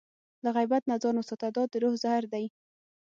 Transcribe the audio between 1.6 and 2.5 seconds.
د روح زهر دی.